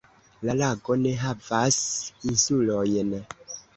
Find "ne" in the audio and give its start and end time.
1.01-1.11